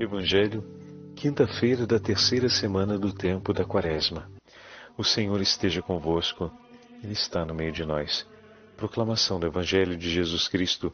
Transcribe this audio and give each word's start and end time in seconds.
Evangelho, 0.00 0.64
quinta-feira 1.14 1.86
da 1.86 2.00
terceira 2.00 2.48
semana 2.48 2.98
do 2.98 3.12
tempo 3.12 3.52
da 3.52 3.64
Quaresma. 3.64 4.28
O 4.96 5.04
Senhor 5.04 5.40
esteja 5.40 5.82
convosco, 5.82 6.50
Ele 7.04 7.12
está 7.12 7.44
no 7.44 7.54
meio 7.54 7.70
de 7.70 7.84
nós. 7.84 8.26
Proclamação 8.76 9.38
do 9.38 9.46
Evangelho 9.46 9.96
de 9.96 10.10
Jesus 10.10 10.48
Cristo, 10.48 10.92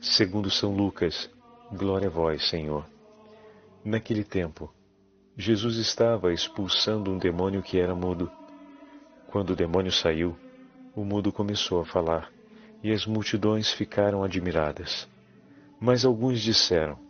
segundo 0.00 0.50
São 0.50 0.74
Lucas. 0.74 1.30
Glória 1.72 2.08
a 2.08 2.10
vós, 2.10 2.48
Senhor. 2.48 2.84
Naquele 3.84 4.24
tempo, 4.24 4.70
Jesus 5.36 5.76
estava 5.76 6.32
expulsando 6.32 7.12
um 7.12 7.18
demônio 7.18 7.62
que 7.62 7.78
era 7.78 7.94
mudo. 7.94 8.30
Quando 9.28 9.50
o 9.50 9.56
demônio 9.56 9.92
saiu, 9.92 10.36
o 10.94 11.04
mudo 11.04 11.32
começou 11.32 11.80
a 11.80 11.86
falar, 11.86 12.30
e 12.82 12.92
as 12.92 13.06
multidões 13.06 13.72
ficaram 13.72 14.24
admiradas. 14.24 15.08
Mas 15.80 16.04
alguns 16.04 16.40
disseram: 16.40 17.09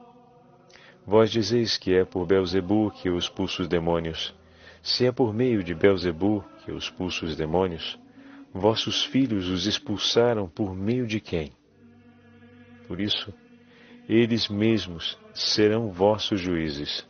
Vós 1.05 1.31
dizeis 1.31 1.77
que 1.77 1.93
é 1.93 2.05
por 2.05 2.25
Belzebu 2.25 2.91
que 2.91 3.09
eu 3.09 3.17
expulso 3.17 3.61
os 3.63 3.67
demônios. 3.67 4.33
Se 4.81 5.05
é 5.05 5.11
por 5.11 5.33
meio 5.33 5.63
de 5.63 5.73
Belzebu 5.73 6.43
que 6.63 6.71
eu 6.71 6.77
expulso 6.77 7.25
os 7.25 7.35
demônios, 7.35 7.99
vossos 8.53 9.03
filhos 9.03 9.47
os 9.49 9.65
expulsaram 9.65 10.47
por 10.47 10.75
meio 10.75 11.07
de 11.07 11.19
quem? 11.19 11.51
Por 12.87 12.99
isso, 12.99 13.33
eles 14.07 14.47
mesmos 14.47 15.17
serão 15.33 15.91
vossos 15.91 16.39
juízes 16.39 17.05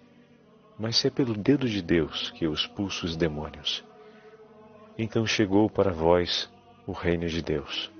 mas 0.81 0.97
se 0.97 1.07
é 1.07 1.11
pelo 1.11 1.35
dedo 1.35 1.69
de 1.69 1.79
Deus 1.79 2.31
que 2.31 2.43
eu 2.43 2.51
expulso 2.51 3.05
os 3.05 3.15
demônios. 3.15 3.85
Então 4.97 5.27
chegou 5.27 5.69
para 5.69 5.91
vós 5.91 6.51
o 6.87 6.91
reino 6.91 7.27
de 7.27 7.39
Deus. 7.39 7.91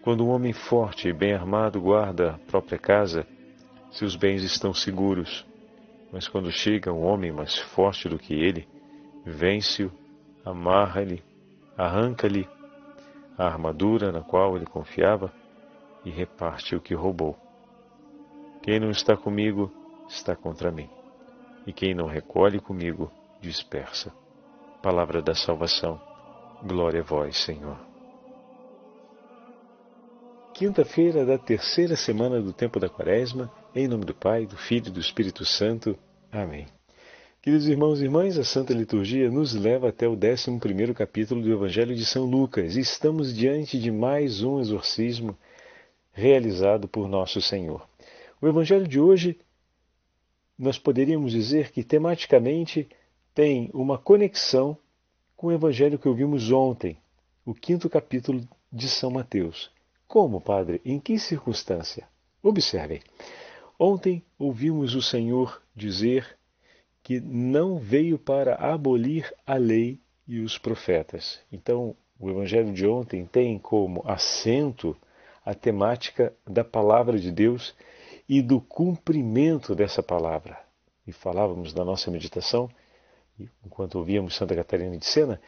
Quando 0.00 0.24
um 0.24 0.30
homem 0.30 0.54
forte 0.54 1.08
e 1.08 1.12
bem 1.12 1.34
armado 1.34 1.78
guarda 1.78 2.30
a 2.30 2.38
própria 2.38 2.78
casa, 2.78 3.26
seus 3.94 4.16
bens 4.16 4.42
estão 4.42 4.74
seguros. 4.74 5.46
Mas 6.12 6.28
quando 6.28 6.50
chega 6.50 6.92
um 6.92 7.04
homem 7.04 7.32
mais 7.32 7.56
forte 7.56 8.08
do 8.08 8.18
que 8.18 8.34
ele, 8.34 8.68
vence-o, 9.24 9.90
amarra-lhe, 10.44 11.22
arranca-lhe 11.76 12.48
a 13.38 13.46
armadura 13.46 14.12
na 14.12 14.20
qual 14.20 14.56
ele 14.56 14.66
confiava 14.66 15.32
e 16.04 16.10
reparte 16.10 16.76
o 16.76 16.80
que 16.80 16.94
roubou. 16.94 17.36
Quem 18.62 18.78
não 18.78 18.90
está 18.90 19.16
comigo 19.16 19.72
está 20.08 20.36
contra 20.36 20.70
mim 20.70 20.88
e 21.66 21.72
quem 21.72 21.94
não 21.94 22.06
recolhe 22.06 22.60
comigo 22.60 23.10
dispersa. 23.40 24.12
Palavra 24.82 25.22
da 25.22 25.34
salvação. 25.34 26.00
Glória 26.62 27.00
a 27.00 27.04
vós, 27.04 27.36
Senhor. 27.38 27.78
Quinta-feira 30.52 31.24
da 31.24 31.38
terceira 31.38 31.96
semana 31.96 32.40
do 32.40 32.52
tempo 32.52 32.78
da 32.78 32.88
Quaresma, 32.88 33.50
em 33.74 33.88
nome 33.88 34.04
do 34.04 34.14
Pai, 34.14 34.46
do 34.46 34.56
Filho 34.56 34.86
e 34.86 34.90
do 34.90 35.00
Espírito 35.00 35.44
Santo. 35.44 35.98
Amém. 36.30 36.66
Queridos 37.42 37.66
irmãos 37.66 38.00
e 38.00 38.04
irmãs, 38.04 38.38
a 38.38 38.44
Santa 38.44 38.72
Liturgia 38.72 39.28
nos 39.28 39.52
leva 39.52 39.88
até 39.88 40.06
o 40.06 40.12
11 40.12 40.94
capítulo 40.94 41.42
do 41.42 41.52
Evangelho 41.52 41.92
de 41.92 42.06
São 42.06 42.24
Lucas 42.24 42.76
e 42.76 42.80
estamos 42.80 43.34
diante 43.34 43.76
de 43.76 43.90
mais 43.90 44.44
um 44.44 44.60
exorcismo 44.60 45.36
realizado 46.12 46.86
por 46.86 47.08
Nosso 47.08 47.42
Senhor. 47.42 47.84
O 48.40 48.46
Evangelho 48.46 48.86
de 48.86 49.00
hoje 49.00 49.36
nós 50.56 50.78
poderíamos 50.78 51.32
dizer 51.32 51.72
que 51.72 51.82
tematicamente 51.82 52.88
tem 53.34 53.70
uma 53.74 53.98
conexão 53.98 54.78
com 55.36 55.48
o 55.48 55.52
evangelho 55.52 55.98
que 55.98 56.08
ouvimos 56.08 56.52
ontem, 56.52 56.96
o 57.44 57.52
quinto 57.52 57.90
capítulo 57.90 58.46
de 58.72 58.88
São 58.88 59.10
Mateus. 59.10 59.68
Como, 60.06 60.40
Padre? 60.40 60.80
Em 60.84 61.00
que 61.00 61.18
circunstância? 61.18 62.06
Observem. 62.40 63.00
Ontem 63.78 64.22
ouvimos 64.38 64.94
o 64.94 65.02
Senhor 65.02 65.60
dizer 65.74 66.38
que 67.02 67.20
não 67.20 67.78
veio 67.78 68.18
para 68.18 68.54
abolir 68.54 69.32
a 69.46 69.56
lei 69.56 70.00
e 70.26 70.40
os 70.40 70.56
profetas. 70.56 71.40
Então, 71.52 71.96
o 72.18 72.30
evangelho 72.30 72.72
de 72.72 72.86
ontem 72.86 73.26
tem 73.26 73.58
como 73.58 74.02
assento 74.06 74.96
a 75.44 75.54
temática 75.54 76.32
da 76.46 76.64
palavra 76.64 77.18
de 77.18 77.30
Deus 77.30 77.74
e 78.28 78.40
do 78.40 78.60
cumprimento 78.60 79.74
dessa 79.74 80.02
palavra. 80.02 80.58
E 81.06 81.12
falávamos 81.12 81.74
na 81.74 81.84
nossa 81.84 82.10
meditação, 82.10 82.70
enquanto 83.64 83.96
ouvíamos 83.96 84.34
Santa 84.34 84.54
Catarina 84.54 84.96
de 84.96 85.04
Sena, 85.04 85.40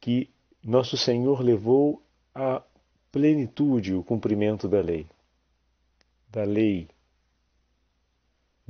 que 0.00 0.30
nosso 0.64 0.96
Senhor 0.96 1.42
levou 1.42 2.02
à 2.34 2.62
plenitude 3.10 3.92
o 3.94 4.02
cumprimento 4.02 4.66
da 4.66 4.80
lei. 4.80 5.06
Da 6.30 6.44
lei 6.44 6.88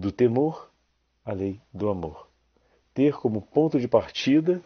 do 0.03 0.11
temor 0.11 0.69
à 1.25 1.33
lei 1.33 1.61
do 1.73 1.89
amor. 1.89 2.29
Ter 2.93 3.15
como 3.15 3.41
ponto 3.41 3.79
de 3.79 3.87
partida 3.87 4.61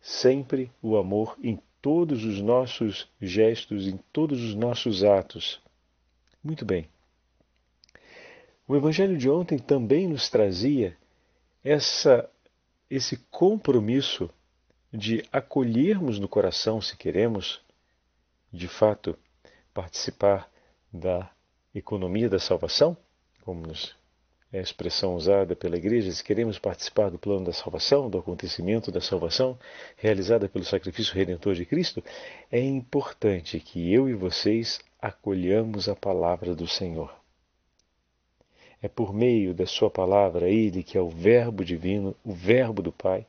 sempre 0.00 0.70
o 0.82 0.96
amor 0.96 1.38
em 1.40 1.60
todos 1.80 2.24
os 2.24 2.40
nossos 2.42 3.08
gestos, 3.20 3.86
em 3.86 3.96
todos 4.12 4.42
os 4.42 4.54
nossos 4.56 5.04
atos. 5.04 5.62
Muito 6.42 6.64
bem. 6.64 6.88
O 8.66 8.74
Evangelho 8.74 9.16
de 9.16 9.30
ontem 9.30 9.58
também 9.58 10.08
nos 10.08 10.28
trazia 10.28 10.96
essa, 11.62 12.28
esse 12.90 13.16
compromisso 13.30 14.28
de 14.92 15.24
acolhermos 15.32 16.18
no 16.18 16.26
coração, 16.26 16.80
se 16.80 16.96
queremos, 16.96 17.62
de 18.52 18.66
fato, 18.66 19.16
participar 19.72 20.50
da 20.92 21.30
economia 21.72 22.28
da 22.28 22.40
salvação, 22.40 22.96
como 23.44 23.64
nos 23.66 23.99
é 24.52 24.58
a 24.58 24.62
expressão 24.62 25.14
usada 25.14 25.54
pela 25.54 25.76
igreja, 25.76 26.10
se 26.10 26.24
queremos 26.24 26.58
participar 26.58 27.08
do 27.10 27.18
plano 27.18 27.44
da 27.44 27.52
salvação, 27.52 28.10
do 28.10 28.18
acontecimento 28.18 28.90
da 28.90 29.00
salvação 29.00 29.58
realizada 29.96 30.48
pelo 30.48 30.64
sacrifício 30.64 31.14
redentor 31.14 31.54
de 31.54 31.64
Cristo, 31.64 32.02
é 32.50 32.60
importante 32.60 33.60
que 33.60 33.92
eu 33.92 34.08
e 34.08 34.14
vocês 34.14 34.80
acolhamos 35.00 35.88
a 35.88 35.94
palavra 35.94 36.54
do 36.54 36.66
Senhor. 36.66 37.14
É 38.82 38.88
por 38.88 39.14
meio 39.14 39.54
da 39.54 39.66
Sua 39.66 39.90
palavra, 39.90 40.48
Ele 40.48 40.82
que 40.82 40.98
é 40.98 41.00
o 41.00 41.08
Verbo 41.08 41.64
divino, 41.64 42.16
o 42.24 42.32
Verbo 42.32 42.82
do 42.82 42.90
Pai, 42.90 43.26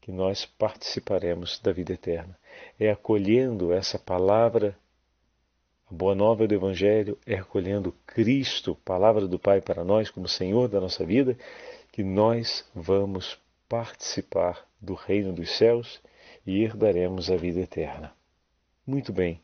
que 0.00 0.12
nós 0.12 0.46
participaremos 0.46 1.58
da 1.58 1.72
vida 1.72 1.92
eterna. 1.92 2.38
É 2.78 2.90
acolhendo 2.90 3.72
essa 3.72 3.98
palavra, 3.98 4.76
boa 5.94 6.14
nova 6.14 6.46
do 6.46 6.54
Evangelho, 6.54 7.16
é 7.24 7.36
acolhendo 7.36 7.94
Cristo, 8.04 8.74
palavra 8.84 9.28
do 9.28 9.38
Pai 9.38 9.60
para 9.60 9.84
nós, 9.84 10.10
como 10.10 10.26
Senhor 10.26 10.68
da 10.68 10.80
nossa 10.80 11.06
vida, 11.06 11.38
que 11.92 12.02
nós 12.02 12.68
vamos 12.74 13.38
participar 13.68 14.66
do 14.80 14.94
reino 14.94 15.32
dos 15.32 15.56
céus 15.56 16.02
e 16.44 16.64
herdaremos 16.64 17.30
a 17.30 17.36
vida 17.36 17.60
eterna. 17.60 18.12
Muito 18.84 19.12
bem. 19.12 19.40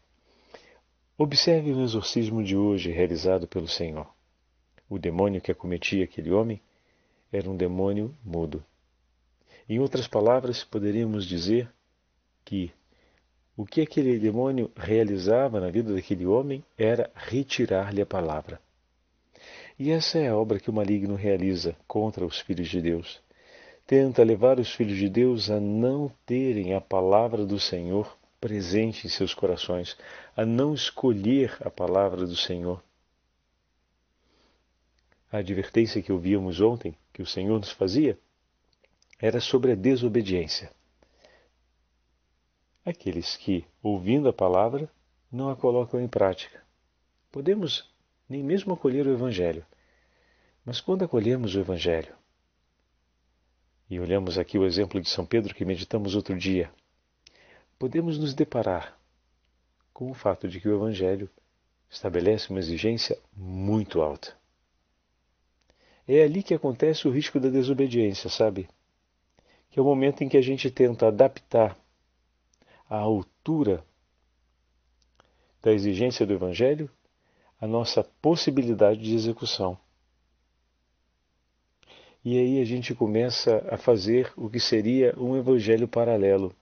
Observe 1.16 1.72
o 1.72 1.82
exorcismo 1.82 2.42
de 2.42 2.56
hoje 2.56 2.90
realizado 2.90 3.46
pelo 3.46 3.68
Senhor. 3.68 4.08
O 4.88 4.98
demônio 4.98 5.40
que 5.40 5.52
acometia 5.52 6.04
aquele 6.04 6.32
homem 6.32 6.60
era 7.32 7.48
um 7.48 7.56
demônio 7.56 8.12
mudo. 8.24 8.64
Em 9.68 9.78
outras 9.78 10.08
palavras, 10.08 10.64
poderíamos 10.64 11.26
dizer 11.26 11.70
que 12.44 12.72
o 13.60 13.66
que 13.66 13.82
aquele 13.82 14.18
demônio 14.18 14.70
realizava 14.74 15.60
na 15.60 15.68
vida 15.70 15.92
daquele 15.92 16.24
homem 16.24 16.64
era 16.78 17.10
retirar-lhe 17.14 18.00
a 18.00 18.06
palavra. 18.06 18.58
E 19.78 19.90
essa 19.90 20.18
é 20.18 20.28
a 20.28 20.36
obra 20.36 20.58
que 20.58 20.70
o 20.70 20.72
maligno 20.72 21.14
realiza 21.14 21.76
contra 21.86 22.24
os 22.24 22.40
filhos 22.40 22.68
de 22.68 22.80
Deus. 22.80 23.20
Tenta 23.86 24.24
levar 24.24 24.58
os 24.58 24.72
filhos 24.72 24.96
de 24.96 25.10
Deus 25.10 25.50
a 25.50 25.60
não 25.60 26.10
terem 26.24 26.72
a 26.72 26.80
palavra 26.80 27.44
do 27.44 27.60
Senhor 27.60 28.16
presente 28.40 29.06
em 29.06 29.10
seus 29.10 29.34
corações, 29.34 29.94
a 30.34 30.46
não 30.46 30.72
escolher 30.72 31.54
a 31.60 31.68
palavra 31.68 32.24
do 32.24 32.36
Senhor 32.36 32.82
a 35.30 35.38
advertência 35.38 36.02
que 36.02 36.10
ouvíamos 36.10 36.60
ontem, 36.62 36.96
que 37.12 37.22
o 37.22 37.26
Senhor 37.26 37.58
nos 37.58 37.70
fazia, 37.70 38.18
era 39.20 39.38
sobre 39.38 39.72
a 39.72 39.74
desobediência. 39.76 40.72
Aqueles 42.84 43.36
que, 43.36 43.66
ouvindo 43.82 44.28
a 44.28 44.32
palavra, 44.32 44.90
não 45.30 45.50
a 45.50 45.56
colocam 45.56 46.00
em 46.00 46.08
prática. 46.08 46.62
Podemos 47.30 47.88
nem 48.28 48.42
mesmo 48.42 48.72
acolher 48.72 49.06
o 49.06 49.12
Evangelho, 49.12 49.64
mas 50.64 50.80
quando 50.80 51.04
acolhemos 51.04 51.54
o 51.54 51.60
Evangelho 51.60 52.14
e 53.88 54.00
olhamos 54.00 54.38
aqui 54.38 54.56
o 54.56 54.64
exemplo 54.64 55.00
de 55.00 55.10
São 55.10 55.26
Pedro 55.26 55.54
que 55.54 55.64
meditamos 55.64 56.14
outro 56.14 56.38
dia, 56.38 56.72
podemos 57.78 58.18
nos 58.18 58.32
deparar 58.32 58.98
com 59.92 60.10
o 60.10 60.14
fato 60.14 60.48
de 60.48 60.60
que 60.60 60.68
o 60.68 60.74
Evangelho 60.74 61.28
estabelece 61.90 62.48
uma 62.48 62.60
exigência 62.60 63.18
muito 63.36 64.00
alta. 64.00 64.34
É 66.08 66.22
ali 66.22 66.42
que 66.42 66.54
acontece 66.54 67.06
o 67.06 67.10
risco 67.10 67.38
da 67.38 67.50
desobediência, 67.50 68.30
sabe? 68.30 68.68
Que 69.70 69.78
é 69.78 69.82
o 69.82 69.84
momento 69.84 70.24
em 70.24 70.28
que 70.28 70.36
a 70.36 70.42
gente 70.42 70.70
tenta 70.70 71.08
adaptar 71.08 71.76
a 72.90 72.98
altura 72.98 73.82
da 75.62 75.72
exigência 75.72 76.26
do 76.26 76.34
Evangelho 76.34 76.90
a 77.60 77.66
nossa 77.66 78.02
possibilidade 78.22 79.00
de 79.00 79.14
execução. 79.14 79.76
E 82.24 82.38
aí 82.38 82.60
a 82.60 82.64
gente 82.64 82.94
começa 82.94 83.66
a 83.70 83.76
fazer 83.76 84.32
o 84.36 84.48
que 84.48 84.58
seria 84.58 85.14
um 85.18 85.36
evangelho 85.36 85.86
paralelo. 85.86 86.54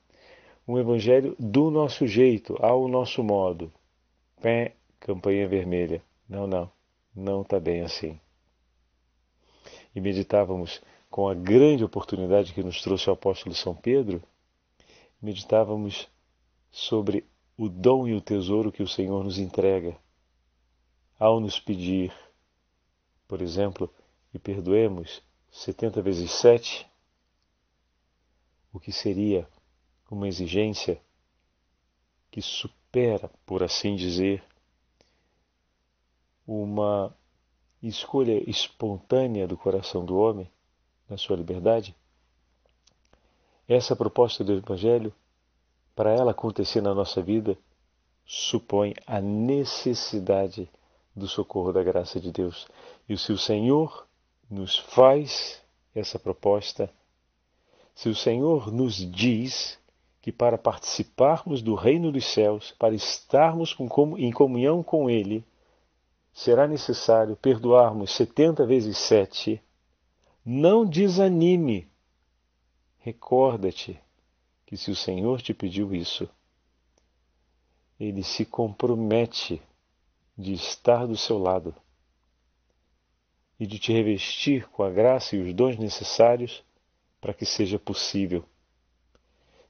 Um 0.67 0.79
evangelho 0.79 1.35
do 1.39 1.71
nosso 1.71 2.07
jeito, 2.07 2.57
ao 2.61 2.89
nosso 2.89 3.23
modo. 3.23 3.73
Pé, 4.41 4.75
campanha 5.01 5.49
vermelha. 5.49 6.03
Não, 6.29 6.47
não, 6.47 6.71
não 7.15 7.43
está 7.43 7.59
bem 7.59 7.83
assim. 7.83 8.21
E 9.95 10.01
meditávamos 10.01 10.83
com 11.11 11.29
a 11.29 11.35
grande 11.35 11.85
oportunidade 11.85 12.53
que 12.53 12.63
nos 12.63 12.83
trouxe 12.83 13.09
o 13.09 13.13
apóstolo 13.13 13.55
São 13.55 13.75
Pedro, 13.75 14.23
meditávamos 15.23 16.09
sobre 16.71 17.27
o 17.57 17.69
dom 17.69 18.07
e 18.07 18.15
o 18.15 18.21
tesouro 18.21 18.71
que 18.71 18.83
o 18.83 18.89
Senhor 18.89 19.25
nos 19.25 19.39
entrega 19.39 19.99
ao 21.19 21.41
nos 21.41 21.59
pedir, 21.59 22.13
por 23.27 23.43
exemplo, 23.43 23.93
e 24.33 24.39
perdoemos 24.39 25.23
70 25.51 26.01
vezes 26.03 26.31
7, 26.31 26.87
o 28.73 28.79
que 28.79 28.93
seria 28.93 29.49
uma 30.11 30.29
exigência 30.29 31.01
que 32.31 32.41
supera, 32.41 33.29
por 33.45 33.63
assim 33.63 33.97
dizer, 33.97 34.45
uma 36.47 37.15
escolha 37.83 38.49
espontânea 38.49 39.47
do 39.47 39.57
coração 39.57 40.05
do 40.05 40.17
homem 40.17 40.51
na 41.09 41.17
sua 41.17 41.37
liberdade? 41.37 41.95
Essa 43.67 43.97
proposta 43.97 44.45
do 44.45 44.53
Evangelho, 44.53 45.13
para 45.99 46.13
ela 46.13 46.31
acontecer 46.31 46.81
na 46.81 46.95
nossa 46.95 47.21
vida, 47.21 47.59
supõe 48.25 48.95
a 49.05 49.21
necessidade 49.21 50.71
do 51.13 51.27
socorro 51.27 51.73
da 51.73 51.83
graça 51.83 52.21
de 52.21 52.31
Deus. 52.31 52.69
E 53.09 53.19
se 53.19 53.33
o 53.33 53.37
Senhor 53.37 54.07
nos 54.49 54.79
faz 54.79 55.61
essa 55.93 56.17
proposta, 56.17 56.89
se 57.97 58.09
o 58.09 58.15
Senhor 58.15 58.73
nos 58.73 58.95
diz 58.95 59.77
que 60.23 60.31
para 60.31 60.57
participarmos 60.57 61.63
do 61.63 61.75
reino 61.75 62.13
dos 62.13 62.27
céus, 62.27 62.73
para 62.79 62.95
estarmos 62.95 63.77
em 64.19 64.31
comunhão 64.31 64.85
com 64.85 65.11
Ele, 65.11 65.45
será 66.33 66.69
necessário 66.69 67.35
perdoarmos 67.35 68.15
setenta 68.15 68.65
vezes 68.65 68.97
sete, 68.99 69.61
não 70.47 70.87
desanime. 70.87 71.89
Recorda-te 73.01 74.01
que 74.69 74.77
se 74.77 74.91
o 74.91 74.95
Senhor 74.95 75.41
te 75.41 75.55
pediu 75.55 75.95
isso, 75.95 76.29
Ele 77.99 78.23
se 78.23 78.45
compromete 78.45 79.63
de 80.37 80.53
estar 80.53 81.07
do 81.07 81.17
seu 81.17 81.39
lado 81.39 81.75
e 83.59 83.67
de 83.67 83.79
te 83.79 83.95
revestir 83.95 84.69
com 84.69 84.83
a 84.83 84.91
graça 84.91 85.35
e 85.35 85.41
os 85.41 85.55
dons 85.55 85.79
necessários 85.79 86.63
para 87.19 87.33
que 87.33 87.47
seja 87.47 87.79
possível. 87.79 88.45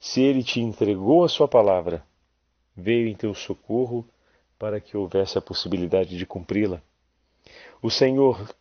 Se 0.00 0.20
ele 0.20 0.42
te 0.42 0.60
entregou 0.60 1.22
a 1.22 1.28
sua 1.28 1.46
palavra, 1.46 2.04
veio 2.76 3.06
em 3.06 3.14
teu 3.14 3.32
socorro 3.34 4.04
para 4.58 4.80
que 4.80 4.96
houvesse 4.96 5.38
a 5.38 5.40
possibilidade 5.40 6.18
de 6.18 6.26
cumpri-la. 6.26 6.82
O 7.80 7.88
Senhor, 7.88 8.52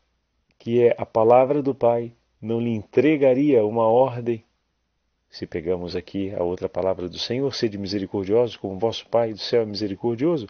que 0.60 0.84
é 0.84 0.96
a 1.00 1.06
palavra 1.06 1.64
do 1.64 1.74
Pai, 1.74 2.14
não 2.40 2.62
lhe 2.62 2.70
entregaria 2.70 3.66
uma 3.66 3.88
ordem. 3.88 4.46
Se 5.30 5.46
pegamos 5.46 5.96
aqui 5.96 6.34
a 6.34 6.44
outra 6.44 6.70
palavra 6.70 7.08
do 7.10 7.20
Senhor, 7.20 7.54
sede 7.54 7.78
misericordiosos, 7.78 8.56
como 8.56 8.80
vosso 8.80 9.08
Pai 9.08 9.34
do 9.34 9.40
céu 9.40 9.62
é 9.62 9.66
misericordioso, 9.66 10.48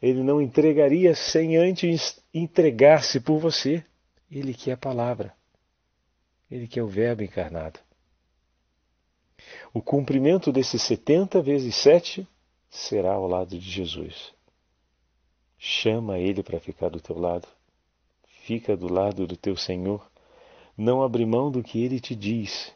ele 0.00 0.22
não 0.22 0.40
entregaria 0.40 1.14
sem 1.14 1.56
antes 1.56 2.20
entregar-se 2.32 3.20
por 3.20 3.38
você. 3.38 3.84
Ele 4.30 4.54
que 4.54 4.70
é 4.70 4.74
a 4.74 4.76
palavra. 4.76 5.34
Ele 6.50 6.68
que 6.68 6.78
é 6.78 6.82
o 6.82 6.86
Verbo 6.86 7.22
encarnado. 7.22 7.80
O 9.72 9.82
cumprimento 9.82 10.52
desses 10.52 10.82
70 10.82 11.42
vezes 11.42 11.74
7 11.76 12.26
será 12.70 13.14
ao 13.14 13.26
lado 13.26 13.58
de 13.58 13.70
Jesus. 13.70 14.32
Chama 15.58 16.18
ele 16.18 16.42
para 16.42 16.60
ficar 16.60 16.88
do 16.88 17.00
teu 17.00 17.18
lado. 17.18 17.48
Fica 18.44 18.76
do 18.76 18.92
lado 18.92 19.26
do 19.26 19.36
teu 19.36 19.56
Senhor. 19.56 20.08
Não 20.76 21.02
abre 21.02 21.26
mão 21.26 21.50
do 21.50 21.62
que 21.62 21.82
ele 21.82 21.98
te 21.98 22.14
diz. 22.14 22.72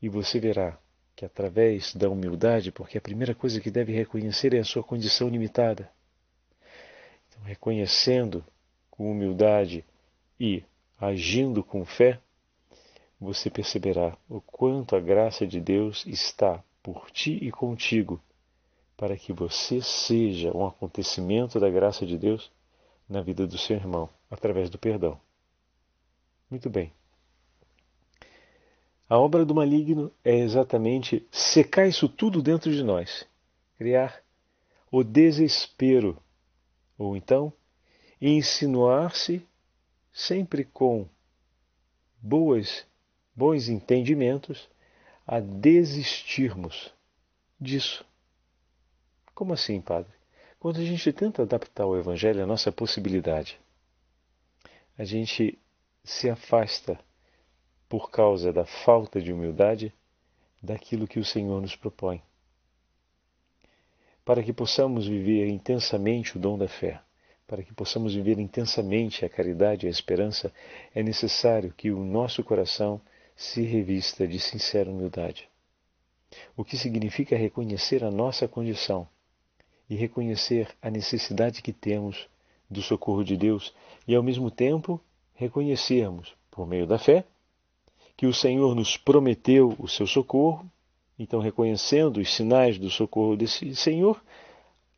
E 0.00 0.08
você 0.08 0.38
verá 0.38 0.78
que 1.20 1.26
através 1.26 1.94
da 1.94 2.08
humildade, 2.08 2.72
porque 2.72 2.96
a 2.96 3.00
primeira 3.00 3.34
coisa 3.34 3.60
que 3.60 3.70
deve 3.70 3.92
reconhecer 3.92 4.54
é 4.54 4.58
a 4.58 4.64
sua 4.64 4.82
condição 4.82 5.28
limitada. 5.28 5.90
Então, 7.28 7.42
reconhecendo 7.42 8.42
com 8.90 9.10
humildade 9.10 9.84
e 10.40 10.64
agindo 10.98 11.62
com 11.62 11.84
fé, 11.84 12.18
você 13.20 13.50
perceberá 13.50 14.16
o 14.30 14.40
quanto 14.40 14.96
a 14.96 15.00
graça 15.00 15.46
de 15.46 15.60
Deus 15.60 16.06
está 16.06 16.64
por 16.82 17.10
ti 17.10 17.38
e 17.42 17.52
contigo, 17.52 18.18
para 18.96 19.14
que 19.14 19.30
você 19.30 19.82
seja 19.82 20.56
um 20.56 20.66
acontecimento 20.66 21.60
da 21.60 21.68
graça 21.68 22.06
de 22.06 22.16
Deus 22.16 22.50
na 23.06 23.20
vida 23.20 23.46
do 23.46 23.58
seu 23.58 23.76
irmão, 23.76 24.08
através 24.30 24.70
do 24.70 24.78
perdão. 24.78 25.20
Muito 26.50 26.70
bem. 26.70 26.90
A 29.10 29.18
obra 29.18 29.44
do 29.44 29.52
maligno 29.52 30.12
é 30.24 30.38
exatamente 30.38 31.26
secar 31.32 31.88
isso 31.88 32.08
tudo 32.08 32.40
dentro 32.40 32.70
de 32.70 32.84
nós, 32.84 33.26
criar 33.76 34.22
o 34.88 35.02
desespero, 35.02 36.16
ou 36.96 37.16
então 37.16 37.52
insinuar-se 38.22 39.44
sempre 40.12 40.64
com 40.64 41.08
boas, 42.22 42.86
bons 43.34 43.68
entendimentos, 43.68 44.68
a 45.26 45.40
desistirmos 45.40 46.94
disso. 47.60 48.04
Como 49.34 49.52
assim, 49.52 49.80
Padre? 49.80 50.12
Quando 50.60 50.76
a 50.76 50.84
gente 50.84 51.12
tenta 51.12 51.42
adaptar 51.42 51.84
o 51.84 51.98
Evangelho 51.98 52.44
à 52.44 52.46
nossa 52.46 52.70
possibilidade, 52.70 53.58
a 54.96 55.02
gente 55.04 55.58
se 56.04 56.30
afasta, 56.30 56.96
por 57.90 58.08
causa 58.08 58.52
da 58.52 58.64
falta 58.64 59.20
de 59.20 59.32
humildade, 59.32 59.92
daquilo 60.62 61.08
que 61.08 61.18
o 61.18 61.24
Senhor 61.24 61.60
nos 61.60 61.74
propõe. 61.74 62.22
Para 64.24 64.44
que 64.44 64.52
possamos 64.52 65.08
viver 65.08 65.48
intensamente 65.48 66.36
o 66.36 66.40
dom 66.40 66.56
da 66.56 66.68
fé, 66.68 67.00
para 67.48 67.64
que 67.64 67.74
possamos 67.74 68.14
viver 68.14 68.38
intensamente 68.38 69.24
a 69.24 69.28
caridade 69.28 69.84
e 69.84 69.88
a 69.88 69.90
esperança, 69.90 70.52
é 70.94 71.02
necessário 71.02 71.74
que 71.76 71.90
o 71.90 72.04
nosso 72.04 72.44
coração 72.44 73.00
se 73.34 73.62
revista 73.62 74.24
de 74.24 74.38
sincera 74.38 74.88
humildade. 74.88 75.48
O 76.56 76.64
que 76.64 76.78
significa 76.78 77.36
reconhecer 77.36 78.04
a 78.04 78.10
nossa 78.10 78.46
condição 78.46 79.08
e 79.88 79.96
reconhecer 79.96 80.68
a 80.80 80.88
necessidade 80.88 81.60
que 81.60 81.72
temos 81.72 82.28
do 82.70 82.82
socorro 82.82 83.24
de 83.24 83.36
Deus 83.36 83.74
e, 84.06 84.14
ao 84.14 84.22
mesmo 84.22 84.48
tempo, 84.48 85.00
reconhecermos, 85.34 86.32
por 86.52 86.68
meio 86.68 86.86
da 86.86 86.96
fé, 86.96 87.24
que 88.20 88.26
o 88.26 88.34
Senhor 88.34 88.74
nos 88.74 88.98
prometeu 88.98 89.74
o 89.78 89.88
seu 89.88 90.06
socorro, 90.06 90.70
então, 91.18 91.40
reconhecendo 91.40 92.20
os 92.20 92.34
sinais 92.34 92.78
do 92.78 92.90
socorro 92.90 93.34
desse 93.34 93.74
Senhor, 93.74 94.22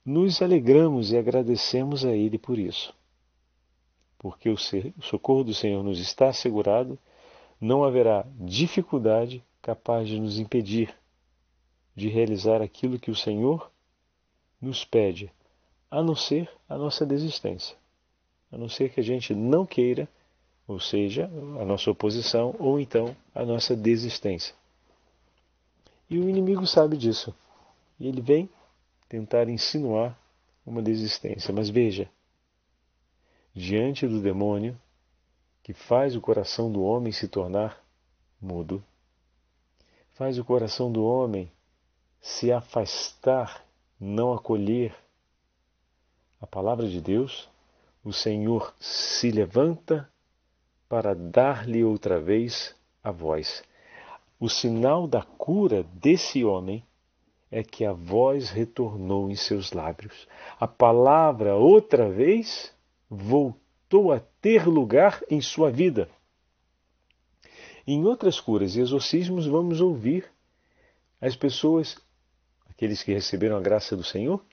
nos 0.05 0.43
alegramos 0.43 1.13
e 1.13 1.17
agradecemos 1.17 2.05
a 2.05 2.11
Ele 2.11 2.37
por 2.37 2.59
isso. 2.59 2.93
Porque 4.19 4.51
o 4.51 4.57
socorro 5.01 5.45
do 5.45 5.55
Senhor 5.55 5.85
nos 5.85 6.01
está 6.01 6.31
assegurado, 6.31 6.99
não 7.61 7.85
haverá 7.85 8.27
dificuldade 8.41 9.41
capaz 9.63 10.09
de 10.09 10.19
nos 10.19 10.41
impedir 10.41 10.93
de 11.95 12.09
realizar 12.09 12.61
aquilo 12.61 12.99
que 12.99 13.13
o 13.13 13.15
Senhor 13.15 13.71
nos 14.61 14.85
pede, 14.85 15.31
a 15.89 16.03
não 16.03 16.17
ser 16.17 16.51
a 16.69 16.77
nossa 16.77 17.07
desistência, 17.07 17.77
a 18.51 18.59
não 18.59 18.69
ser 18.69 18.91
que 18.91 18.99
a 18.99 19.05
gente 19.05 19.33
não 19.33 19.65
queira, 19.65 20.09
ou 20.67 20.79
seja, 20.81 21.27
a 21.61 21.65
nossa 21.65 21.91
oposição, 21.91 22.55
ou 22.59 22.79
então 22.79 23.17
a 23.35 23.45
nossa 23.45 23.77
desistência. 23.77 24.55
E 26.09 26.19
o 26.19 26.29
inimigo 26.29 26.67
sabe 26.67 26.97
disso. 26.97 27.35
E 27.99 28.07
ele 28.07 28.21
vem 28.21 28.49
tentar 29.09 29.49
insinuar 29.49 30.19
uma 30.65 30.83
desistência. 30.83 31.53
Mas 31.53 31.69
veja, 31.69 32.09
diante 33.55 34.07
do 34.07 34.21
demônio 34.21 34.79
que 35.63 35.73
faz 35.73 36.17
o 36.17 36.21
coração 36.21 36.71
do 36.71 36.83
homem 36.83 37.13
se 37.13 37.29
tornar 37.29 37.83
mudo, 38.41 38.83
faz 40.15 40.39
o 40.39 40.45
coração 40.45 40.91
do 40.91 41.05
homem 41.05 41.51
se 42.21 42.53
afastar, 42.53 43.65
não 43.99 44.33
acolher 44.33 44.95
a 46.41 46.47
palavra 46.47 46.89
de 46.89 47.01
Deus, 47.01 47.49
o 48.05 48.13
Senhor 48.13 48.75
se 48.81 49.31
levanta 49.31 50.11
para 50.93 51.15
dar-lhe 51.15 51.83
outra 51.83 52.21
vez 52.21 52.77
a 53.03 53.11
voz. 53.11 53.65
O 54.39 54.47
sinal 54.47 55.07
da 55.07 55.23
cura 55.23 55.85
desse 55.85 56.45
homem 56.45 56.85
é 57.51 57.63
que 57.63 57.83
a 57.87 57.95
voz 57.95 58.51
retornou 58.51 59.31
em 59.31 59.35
seus 59.35 59.73
lábios. 59.73 60.29
A 60.61 60.69
palavra, 60.69 61.57
outra 61.57 62.11
vez, 62.11 62.75
voltou 63.09 64.13
a 64.13 64.21
ter 64.21 64.67
lugar 64.67 65.25
em 65.31 65.41
sua 65.41 65.71
vida. 65.71 66.11
Em 67.87 68.05
outras 68.05 68.39
curas 68.39 68.77
e 68.77 68.81
exorcismos, 68.81 69.47
vamos 69.47 69.81
ouvir 69.81 70.31
as 71.23 71.35
pessoas, 71.35 71.97
aqueles 72.69 73.03
que 73.03 73.15
receberam 73.15 73.57
a 73.57 73.63
graça 73.63 73.97
do 73.97 74.05
Senhor, 74.05 74.45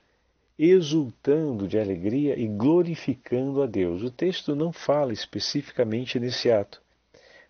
exultando 0.62 1.66
de 1.66 1.78
alegria 1.78 2.38
e 2.38 2.46
glorificando 2.46 3.62
a 3.62 3.66
Deus. 3.66 4.02
O 4.02 4.10
texto 4.10 4.54
não 4.54 4.70
fala 4.70 5.10
especificamente 5.10 6.20
nesse 6.20 6.50
ato, 6.50 6.82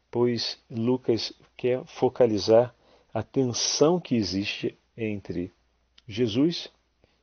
pois 0.09 0.59
Lucas 0.71 1.33
quer 1.57 1.85
focalizar 1.87 2.73
a 3.13 3.21
tensão 3.21 3.99
que 3.99 4.15
existe 4.15 4.79
entre 4.97 5.53
Jesus 6.07 6.71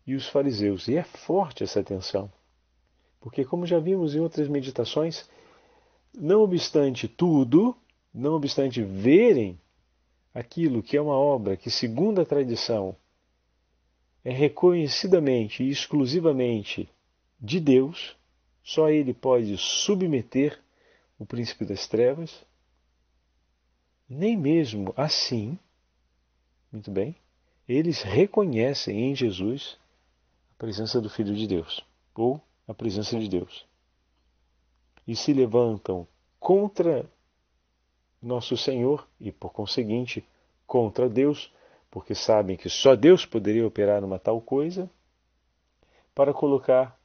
e 0.05 0.13
os 0.13 0.27
fariseus. 0.27 0.89
E 0.89 0.97
é 0.97 1.03
forte 1.03 1.63
essa 1.63 1.81
tensão, 1.81 2.29
porque, 3.21 3.45
como 3.45 3.65
já 3.65 3.79
vimos 3.79 4.13
em 4.13 4.19
outras 4.19 4.49
meditações, 4.49 5.29
não 6.13 6.41
obstante 6.41 7.07
tudo, 7.07 7.73
não 8.13 8.33
obstante 8.33 8.83
verem 8.83 9.57
aquilo 10.33 10.83
que 10.83 10.97
é 10.97 11.01
uma 11.01 11.15
obra 11.15 11.55
que, 11.55 11.71
segundo 11.71 12.19
a 12.19 12.25
tradição, 12.25 12.93
é 14.23 14.31
reconhecidamente 14.31 15.63
e 15.63 15.69
exclusivamente 15.69 16.89
de 17.39 17.59
Deus, 17.59 18.15
só 18.63 18.89
Ele 18.89 19.13
pode 19.13 19.57
submeter 19.57 20.59
o 21.17 21.25
príncipe 21.25 21.65
das 21.65 21.87
trevas. 21.87 22.45
Nem 24.09 24.37
mesmo 24.37 24.93
assim, 24.95 25.57
muito 26.71 26.91
bem, 26.91 27.15
eles 27.67 28.01
reconhecem 28.01 29.11
em 29.11 29.15
Jesus 29.15 29.77
a 30.55 30.57
presença 30.57 31.01
do 31.01 31.09
Filho 31.09 31.35
de 31.35 31.47
Deus, 31.47 31.83
ou 32.15 32.41
a 32.67 32.73
presença 32.73 33.19
de 33.19 33.27
Deus. 33.27 33.65
E 35.05 35.15
se 35.15 35.33
levantam 35.33 36.07
contra 36.39 37.09
nosso 38.21 38.57
Senhor 38.57 39.07
e, 39.19 39.31
por 39.31 39.51
conseguinte, 39.51 40.23
contra 40.65 41.09
Deus, 41.09 41.51
porque 41.89 42.13
sabem 42.13 42.57
que 42.57 42.69
só 42.69 42.95
Deus 42.95 43.25
poderia 43.25 43.65
operar 43.65 44.03
uma 44.03 44.19
tal 44.19 44.41
coisa, 44.41 44.89
para 46.13 46.33
colocar 46.33 46.97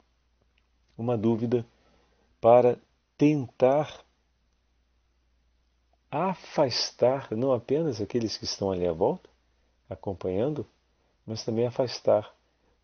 uma 0.97 1.17
dúvida, 1.17 1.67
para 2.41 2.79
tentar 3.17 4.05
afastar 6.11 7.31
não 7.31 7.53
apenas 7.53 8.01
aqueles 8.01 8.37
que 8.37 8.45
estão 8.45 8.71
ali 8.71 8.87
à 8.87 8.93
volta, 8.93 9.29
acompanhando, 9.89 10.67
mas 11.27 11.45
também 11.45 11.67
afastar 11.67 12.35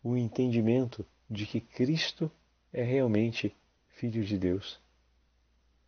o 0.03 0.15
entendimento 0.15 1.05
de 1.29 1.45
que 1.45 1.59
Cristo 1.59 2.31
é 2.71 2.83
realmente 2.83 3.55
Filho 3.89 4.23
de 4.23 4.37
Deus. 4.37 4.79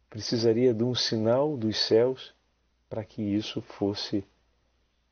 Precisaria 0.09 0.73
de 0.73 0.83
um 0.83 0.93
sinal 0.93 1.55
dos 1.55 1.77
céus 1.87 2.33
para 2.89 3.05
que 3.05 3.21
isso 3.21 3.61
fosse 3.61 4.25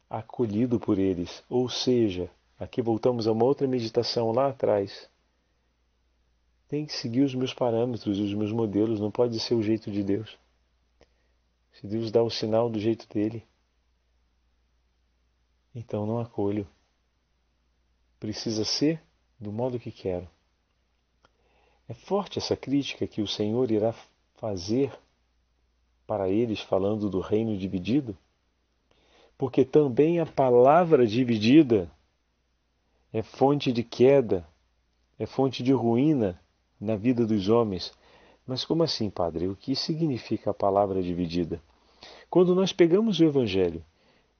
acolhido 0.09 0.79
por 0.79 0.97
eles. 0.97 1.43
Ou 1.49 1.69
seja, 1.69 2.29
aqui 2.57 2.81
voltamos 2.81 3.27
a 3.27 3.31
uma 3.31 3.45
outra 3.45 3.67
meditação 3.67 4.31
lá 4.31 4.49
atrás. 4.49 5.09
Tem 6.67 6.85
que 6.85 6.93
seguir 6.93 7.21
os 7.21 7.35
meus 7.35 7.53
parâmetros, 7.53 8.19
os 8.19 8.33
meus 8.33 8.51
modelos, 8.51 8.99
não 8.99 9.11
pode 9.11 9.39
ser 9.39 9.53
o 9.53 9.63
jeito 9.63 9.91
de 9.91 10.03
Deus. 10.03 10.37
Se 11.73 11.87
Deus 11.87 12.11
dá 12.11 12.21
o 12.21 12.29
sinal 12.29 12.69
do 12.69 12.79
jeito 12.79 13.07
dele, 13.07 13.45
então 15.73 16.05
não 16.05 16.19
acolho. 16.19 16.67
Precisa 18.19 18.65
ser 18.65 19.01
do 19.39 19.51
modo 19.51 19.79
que 19.79 19.91
quero. 19.91 20.27
É 21.87 21.93
forte 21.93 22.37
essa 22.37 22.55
crítica 22.55 23.07
que 23.07 23.21
o 23.21 23.27
Senhor 23.27 23.71
irá 23.71 23.95
fazer 24.35 24.91
para 26.05 26.29
eles 26.29 26.59
falando 26.59 27.09
do 27.09 27.19
reino 27.19 27.57
dividido? 27.57 28.15
Porque 29.39 29.63
também 29.63 30.19
a 30.19 30.25
palavra 30.25 31.08
dividida 31.08 31.89
é 33.13 33.24
fonte 33.24 33.72
de 33.72 33.84
queda, 33.84 34.46
é 35.17 35.25
fonte 35.25 35.63
de 35.63 35.72
ruína 35.72 36.38
na 36.77 36.98
vida 36.98 37.25
dos 37.25 37.48
homens. 37.48 37.93
Mas 38.46 38.65
como 38.65 38.84
assim, 38.84 39.10
Padre? 39.10 39.48
O 39.48 39.55
que 39.55 39.77
significa 39.77 40.51
a 40.51 40.53
palavra 40.53 41.01
dividida? 41.01 41.62
Quando 42.29 42.53
nós 42.53 42.74
pegamos 42.74 43.22
o 43.22 43.24
Evangelho 43.24 43.81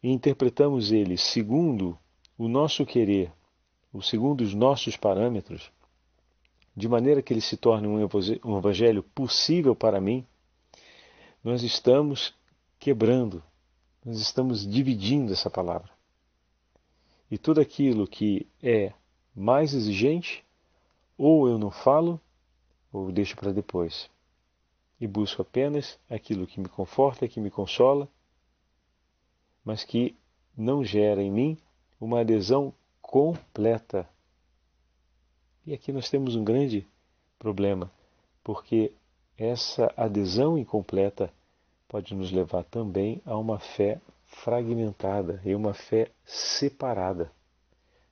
e 0.04 0.12
interpretamos 0.12 0.92
ele 0.92 1.16
segundo 1.16 1.98
o 2.38 2.50
nosso 2.50 2.86
querer, 2.86 3.32
ou 3.94 4.02
segundo 4.02 4.42
os 4.42 4.54
nossos 4.54 4.98
parâmetros, 4.98 5.72
de 6.76 6.90
maneira 6.90 7.22
que 7.22 7.32
ele 7.32 7.40
se 7.40 7.56
torne 7.56 7.88
um 7.88 8.58
evangelho 8.58 9.02
possível 9.02 9.74
para 9.74 10.02
mim, 10.02 10.26
nós 11.42 11.64
estamos 11.64 12.34
quebrando, 12.78 13.42
nós 14.10 14.20
estamos 14.20 14.68
dividindo 14.68 15.32
essa 15.32 15.50
palavra. 15.50 15.90
E 17.30 17.38
tudo 17.38 17.62
aquilo 17.62 18.08
que 18.08 18.48
é 18.62 18.94
mais 19.36 19.74
exigente, 19.74 20.44
ou 21.18 21.48
eu 21.48 21.58
não 21.58 21.70
falo, 21.70 22.20
ou 22.92 23.12
deixo 23.12 23.36
para 23.36 23.54
depois. 23.54 24.10
E 25.00 25.08
busco 25.08 25.42
apenas 25.42 26.00
aquilo 26.10 26.48
que 26.48 26.60
me 26.60 26.68
conforta, 26.68 27.28
que 27.28 27.40
me 27.40 27.52
consola, 27.52 28.08
mas 29.64 29.84
que 29.84 30.16
não 30.58 30.84
gera 30.84 31.22
em 31.22 31.32
mim 31.32 31.58
uma 32.00 32.22
adesão 32.22 32.74
completa 33.02 34.10
e 35.70 35.74
aqui 35.74 35.92
nós 35.92 36.10
temos 36.10 36.36
um 36.36 36.44
grande 36.44 36.88
problema, 37.38 37.92
porque 38.44 38.92
essa 39.38 39.94
adesão 39.96 40.58
incompleta 40.58 41.32
pode 41.90 42.14
nos 42.14 42.32
levar 42.32 42.64
também 42.66 43.20
a 43.26 43.36
uma 43.36 43.60
fé 43.60 44.00
fragmentada 44.28 45.42
e 45.44 45.56
uma 45.56 45.74
fé 45.74 46.12
separada 46.24 47.32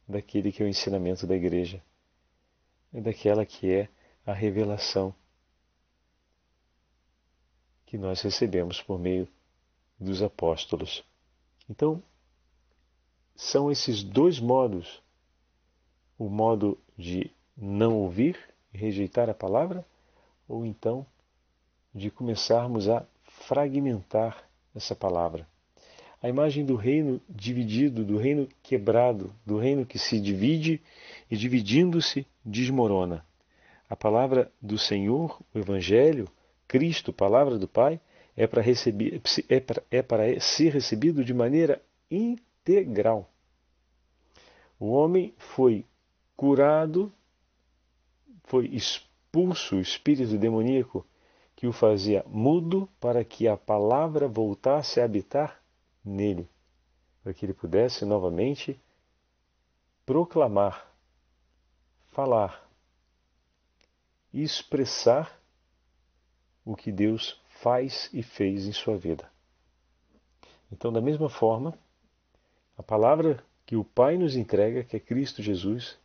daquele 0.07 0.51
que 0.51 0.63
é 0.63 0.65
o 0.65 0.69
ensinamento 0.69 1.27
da 1.27 1.35
igreja, 1.35 1.81
daquela 2.91 3.45
que 3.45 3.71
é 3.71 3.87
a 4.25 4.33
revelação 4.33 5.13
que 7.85 7.99
nós 7.99 8.19
recebemos 8.21 8.81
por 8.81 8.99
meio 8.99 9.27
dos 9.99 10.23
apóstolos. 10.23 11.03
Então, 11.69 12.01
são 13.35 13.71
esses 13.71 14.03
dois 14.03 14.39
modos: 14.39 15.01
o 16.17 16.27
modo 16.27 16.79
de 16.97 17.31
não 17.55 17.95
ouvir 17.95 18.37
e 18.73 18.77
rejeitar 18.77 19.29
a 19.29 19.35
palavra, 19.35 19.85
ou 20.47 20.65
então 20.65 21.05
de 21.93 22.09
começarmos 22.09 22.89
a 22.89 23.05
fragmentar 23.45 24.43
essa 24.75 24.95
palavra. 24.95 25.47
A 26.21 26.27
imagem 26.27 26.65
do 26.65 26.75
reino 26.75 27.21
dividido, 27.29 28.03
do 28.03 28.17
reino 28.17 28.47
quebrado, 28.63 29.33
do 29.45 29.57
reino 29.57 29.85
que 29.85 29.99
se 29.99 30.19
divide 30.19 30.81
e 31.29 31.37
dividindo-se 31.37 32.25
desmorona. 32.43 33.25
A 33.89 33.95
palavra 33.95 34.51
do 34.61 34.77
Senhor, 34.77 35.39
o 35.53 35.59
Evangelho, 35.59 36.27
Cristo, 36.67 37.13
palavra 37.13 37.57
do 37.57 37.67
Pai, 37.67 37.99
é 38.35 38.45
para, 38.45 38.61
receber, 38.61 39.21
é 39.47 39.59
para, 39.59 39.83
é 39.89 40.01
para 40.01 40.39
ser 40.39 40.73
recebido 40.73 41.23
de 41.23 41.33
maneira 41.33 41.81
integral. 42.09 43.29
O 44.79 44.91
homem 44.91 45.33
foi 45.37 45.85
curado 46.35 47.11
foi 48.47 48.67
expulso 48.67 49.75
o 49.75 49.81
espírito 49.81 50.37
demoníaco 50.37 51.05
que 51.57 51.65
o 51.65 51.73
fazia 51.73 52.23
mudo 52.27 52.87
para 52.99 53.25
que 53.25 53.47
a 53.47 53.57
palavra 53.57 54.27
voltasse 54.27 55.01
a 55.01 55.05
habitar 55.05 55.59
nele, 56.05 56.47
para 57.23 57.33
que 57.33 57.47
ele 57.47 57.53
pudesse 57.53 58.05
novamente 58.05 58.79
proclamar, 60.05 60.87
falar, 62.11 62.63
expressar 64.31 65.41
o 66.63 66.75
que 66.75 66.91
Deus 66.91 67.41
faz 67.47 68.07
e 68.13 68.21
fez 68.21 68.67
em 68.67 68.71
sua 68.71 68.95
vida. 68.95 69.27
Então, 70.71 70.93
da 70.93 71.01
mesma 71.01 71.27
forma, 71.27 71.75
a 72.77 72.83
palavra 72.83 73.43
que 73.65 73.75
o 73.75 73.83
Pai 73.83 74.15
nos 74.15 74.35
entrega, 74.35 74.83
que 74.83 74.95
é 74.95 74.99
Cristo 74.99 75.41
Jesus, 75.41 75.97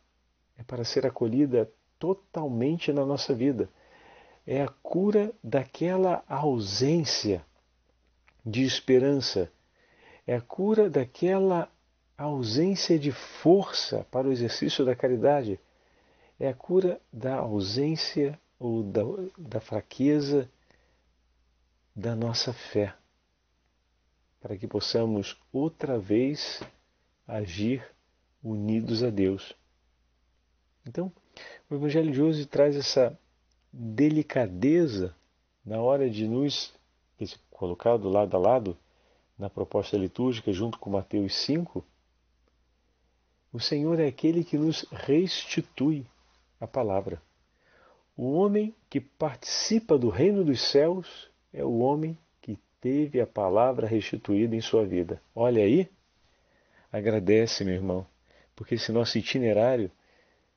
é 0.57 0.63
para 0.63 0.83
ser 0.83 1.05
acolhida 1.05 1.71
totalmente 1.99 2.91
na 2.91 3.05
nossa 3.05 3.35
vida. 3.35 3.69
É 4.45 4.61
a 4.61 4.67
cura 4.67 5.31
daquela 5.43 6.23
ausência 6.27 7.45
de 8.45 8.63
esperança. 8.63 9.51
É 10.27 10.35
a 10.35 10.41
cura 10.41 10.89
daquela 10.89 11.69
ausência 12.17 12.99
de 12.99 13.11
força 13.11 14.05
para 14.11 14.27
o 14.27 14.31
exercício 14.31 14.85
da 14.85 14.95
caridade. 14.95 15.59
É 16.39 16.49
a 16.49 16.53
cura 16.53 16.99
da 17.11 17.35
ausência 17.35 18.39
ou 18.59 18.83
da, 18.83 19.01
da 19.37 19.59
fraqueza 19.59 20.49
da 21.95 22.15
nossa 22.15 22.51
fé. 22.51 22.93
Para 24.41 24.57
que 24.57 24.67
possamos 24.67 25.39
outra 25.51 25.97
vez 25.97 26.61
agir 27.25 27.83
unidos 28.43 29.03
a 29.03 29.09
Deus. 29.09 29.55
Então, 30.85 31.11
o 31.69 31.75
Evangelho 31.75 32.11
de 32.11 32.21
hoje 32.21 32.45
traz 32.45 32.75
essa 32.75 33.17
delicadeza 33.73 35.15
na 35.65 35.81
hora 35.81 36.07
de 36.07 36.27
nos 36.27 36.71
colocado 37.49 38.09
lado 38.09 38.35
a 38.37 38.39
lado 38.39 38.77
na 39.37 39.49
proposta 39.49 39.97
litúrgica 39.97 40.53
junto 40.53 40.77
com 40.77 40.91
Mateus 40.91 41.33
5, 41.45 41.83
o 43.51 43.59
Senhor 43.59 43.99
é 43.99 44.07
aquele 44.07 44.43
que 44.43 44.57
nos 44.57 44.85
restitui 44.91 46.05
a 46.59 46.67
palavra. 46.67 47.21
O 48.15 48.33
homem 48.33 48.75
que 48.89 48.99
participa 48.99 49.97
do 49.97 50.09
reino 50.09 50.43
dos 50.43 50.61
céus 50.61 51.29
é 51.51 51.63
o 51.63 51.79
homem 51.79 52.17
que 52.41 52.59
teve 52.79 53.19
a 53.19 53.25
palavra 53.27 53.87
restituída 53.87 54.55
em 54.55 54.61
sua 54.61 54.85
vida. 54.85 55.21
Olha 55.35 55.63
aí, 55.63 55.89
agradece, 56.91 57.63
meu 57.63 57.73
irmão, 57.73 58.05
porque 58.55 58.75
esse 58.75 58.91
nosso 58.91 59.17
itinerário 59.17 59.89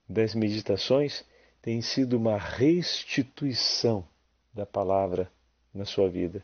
das 0.08 0.34
meditações 0.34 1.24
tem 1.66 1.82
sido 1.82 2.16
uma 2.16 2.38
restituição 2.38 4.06
da 4.54 4.64
palavra 4.64 5.28
na 5.74 5.84
sua 5.84 6.08
vida, 6.08 6.40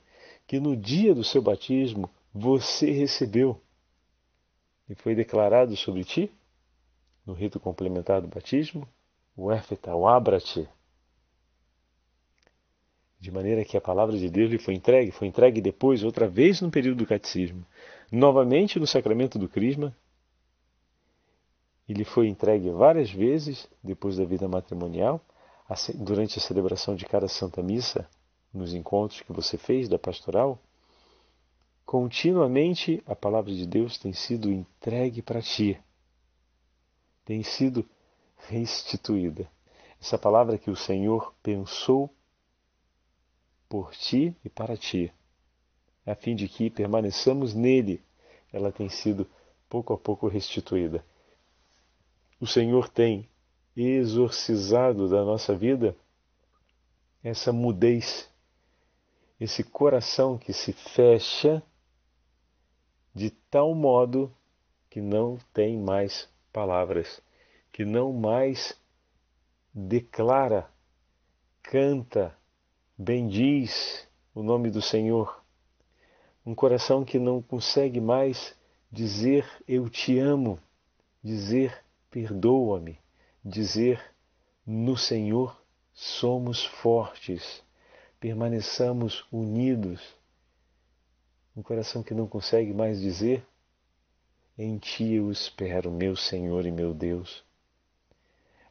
que 0.49 0.59
no 0.59 0.76
dia 0.76 1.14
do 1.14 1.23
seu 1.23 1.41
batismo 1.41 2.11
você 2.35 2.91
recebeu 2.91 3.57
e 4.88 4.97
foi 4.97 5.14
declarado 5.14 5.76
sobre 5.76 6.02
ti 6.02 6.29
no 7.25 7.35
rito 7.35 7.61
complementar 7.61 8.21
do 8.21 8.26
batismo, 8.26 8.85
o 9.37 9.52
Éfeta, 9.52 9.95
o 9.95 10.09
Abra-te, 10.09 10.69
de 13.21 13.31
maneira 13.31 13.64
que 13.64 13.76
a 13.76 13.81
palavra 13.81 14.19
de 14.19 14.29
Deus 14.29 14.50
lhe 14.50 14.59
foi 14.59 14.75
entregue, 14.75 15.12
foi 15.12 15.29
entregue 15.29 15.61
depois, 15.61 16.02
outra 16.02 16.26
vez 16.26 16.61
no 16.61 16.69
período 16.69 16.99
do 16.99 17.07
catecismo, 17.07 17.64
novamente 18.11 18.81
no 18.81 18.88
sacramento 18.88 19.38
do 19.38 19.49
Crisma, 19.49 19.97
e 21.93 21.95
lhe 21.95 22.05
foi 22.07 22.27
entregue 22.27 22.71
várias 22.71 23.11
vezes 23.11 23.69
depois 23.85 24.17
da 24.17 24.25
vida 24.25 24.49
matrimonial, 24.49 25.21
durante 25.97 26.39
a 26.39 26.43
celebração 26.43 26.95
de 26.95 27.05
cada 27.05 27.29
Santa 27.29 27.63
Missa, 27.63 28.09
nos 28.53 28.73
encontros 28.73 29.21
que 29.21 29.31
você 29.31 29.59
fez 29.59 29.91
da 29.91 29.99
pastoral, 29.99 30.59
continuamente 31.85 33.03
a 33.07 33.15
palavra 33.15 33.53
de 33.53 33.67
Deus 33.67 33.99
tem 33.99 34.15
sido 34.15 34.51
entregue 34.51 35.21
para 35.21 35.43
ti, 35.43 35.79
tem 37.27 37.43
sido 37.43 37.87
restituída. 38.49 39.47
Essa 40.01 40.17
palavra 40.17 40.57
que 40.57 40.71
o 40.71 40.77
Senhor 40.77 41.35
pensou 41.43 42.09
por 43.69 43.93
ti 43.93 44.35
e 44.43 44.49
para 44.49 44.79
ti, 44.79 45.13
a 46.07 46.15
fim 46.15 46.35
de 46.35 46.49
que 46.49 46.71
permaneçamos 46.71 47.53
nele, 47.53 48.03
ela 48.51 48.73
tem 48.73 48.89
sido 48.89 49.29
pouco 49.69 49.93
a 49.93 49.99
pouco 49.99 50.27
restituída. 50.27 51.05
O 52.43 52.47
Senhor 52.49 52.89
tem 52.89 53.29
exorcizado 53.77 55.09
da 55.09 55.25
nossa 55.25 55.55
vida 55.55 55.95
essa 57.23 57.53
mudez, 57.53 58.29
esse 59.39 59.63
coração 59.63 60.37
que 60.37 60.53
se 60.53 60.73
fecha 60.73 61.63
de 63.15 63.31
tal 63.49 63.77
modo 63.77 64.35
que 64.91 65.01
não 65.01 65.39
tem 65.55 65.78
mais 65.78 66.28
palavras, 66.52 67.23
que 67.71 67.85
não 67.85 68.13
mais 68.13 68.76
declara, 69.73 70.69
canta, 71.63 72.37
bendiz 72.99 74.05
o 74.35 74.43
nome 74.43 74.69
do 74.69 74.83
Senhor. 74.83 75.45
Um 76.45 76.57
coração 76.57 77.05
que 77.05 77.21
não 77.21 77.41
consegue 77.41 78.00
mais 78.00 78.52
dizer 78.91 79.49
eu 79.69 79.89
te 79.89 80.19
amo, 80.19 80.59
dizer 81.23 81.85
perdoa-me, 82.13 82.99
dizer 83.43 84.01
no 84.65 84.99
Senhor 84.99 85.59
somos 85.95 86.63
fortes, 86.63 87.63
permaneçamos 88.21 89.25
unidos. 89.33 90.01
Um 91.57 91.63
coração 91.63 92.03
que 92.03 92.15
não 92.15 92.27
consegue 92.27 92.73
mais 92.73 93.01
dizer 93.01 93.45
em 94.59 94.77
ti 94.79 95.15
eu 95.15 95.33
espero, 95.33 95.91
meu 95.91 96.15
Senhor 96.15 96.67
e 96.67 96.71
meu 96.71 96.93
Deus. 96.93 97.43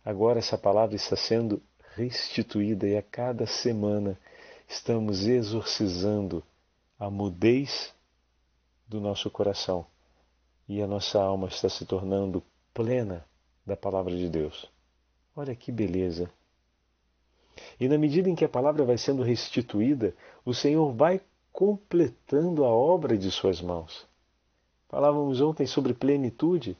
Agora 0.05 0.37
essa 0.37 0.57
palavra 0.57 0.95
está 0.95 1.15
sendo 1.15 1.61
restituída 1.95 2.87
e 2.87 2.95
a 2.95 3.01
cada 3.01 3.47
semana 3.47 4.17
estamos 4.67 5.25
exorcizando 5.25 6.43
a 6.97 7.09
mudez 7.09 7.91
do 8.87 9.01
nosso 9.01 9.31
coração 9.31 9.85
e 10.69 10.79
a 10.79 10.87
nossa 10.87 11.19
alma 11.19 11.47
está 11.47 11.67
se 11.67 11.85
tornando 11.85 12.43
plena 12.73 13.25
da 13.65 13.75
palavra 13.75 14.15
de 14.15 14.29
Deus. 14.29 14.69
Olha 15.35 15.55
que 15.55 15.71
beleza! 15.71 16.29
E 17.79 17.87
na 17.87 17.97
medida 17.97 18.29
em 18.29 18.35
que 18.35 18.45
a 18.45 18.49
palavra 18.49 18.83
vai 18.83 18.97
sendo 18.97 19.23
restituída, 19.23 20.15
o 20.45 20.53
Senhor 20.53 20.91
vai 20.93 21.21
completando 21.51 22.63
a 22.63 22.69
obra 22.69 23.17
de 23.17 23.29
suas 23.29 23.61
mãos. 23.61 24.07
Falávamos 24.89 25.41
ontem 25.41 25.65
sobre 25.65 25.93
plenitude. 25.93 26.77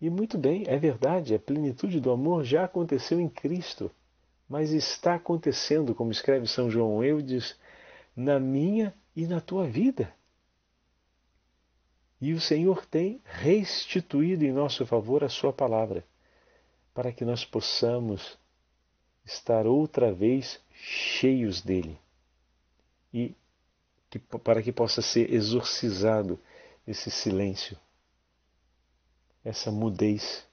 E 0.00 0.08
muito 0.08 0.38
bem, 0.38 0.64
é 0.66 0.76
verdade, 0.78 1.34
a 1.34 1.38
plenitude 1.38 2.00
do 2.00 2.10
amor 2.10 2.44
já 2.44 2.64
aconteceu 2.64 3.20
em 3.20 3.28
Cristo 3.28 3.90
mas 4.48 4.72
está 4.72 5.16
acontecendo, 5.16 5.94
como 5.94 6.10
escreve 6.10 6.46
São 6.46 6.70
João 6.70 7.04
Eudes, 7.04 7.56
na 8.16 8.40
minha 8.40 8.94
e 9.14 9.26
na 9.26 9.40
tua 9.40 9.66
vida. 9.66 10.12
E 12.20 12.32
o 12.32 12.40
Senhor 12.40 12.84
tem 12.86 13.20
restituído 13.24 14.44
em 14.44 14.52
nosso 14.52 14.84
favor 14.84 15.22
a 15.22 15.28
Sua 15.28 15.52
palavra, 15.52 16.04
para 16.92 17.12
que 17.12 17.24
nós 17.24 17.44
possamos 17.44 18.36
estar 19.24 19.66
outra 19.66 20.12
vez 20.12 20.60
cheios 20.72 21.60
dele 21.60 21.98
e 23.12 23.34
que, 24.10 24.18
para 24.18 24.62
que 24.62 24.72
possa 24.72 25.02
ser 25.02 25.32
exorcizado 25.32 26.38
esse 26.86 27.10
silêncio, 27.10 27.76
essa 29.44 29.70
mudez 29.70 30.46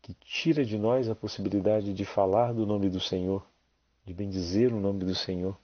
que 0.00 0.14
tira 0.14 0.64
de 0.64 0.76
nós 0.76 1.08
a 1.08 1.14
possibilidade 1.14 1.94
de 1.94 2.04
falar 2.04 2.52
do 2.52 2.66
nome 2.66 2.90
do 2.90 3.00
Senhor, 3.00 3.46
de 4.04 4.12
bendizer 4.12 4.72
o 4.72 4.80
nome 4.80 5.04
do 5.04 5.14
Senhor. 5.14 5.56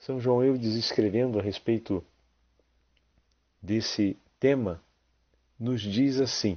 São 0.00 0.20
João 0.20 0.42
Eudes 0.42 0.74
escrevendo 0.74 1.38
a 1.38 1.42
respeito 1.42 2.04
desse 3.66 4.16
tema, 4.38 4.80
nos 5.58 5.82
diz 5.82 6.20
assim, 6.20 6.56